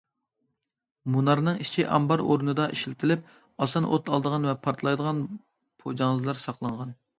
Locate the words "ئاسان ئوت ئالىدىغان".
3.67-4.51